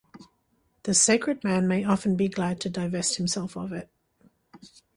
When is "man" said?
1.43-1.67